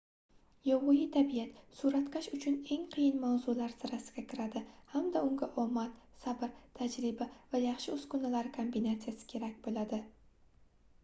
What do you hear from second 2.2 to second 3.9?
uchun eng qiyin mavzular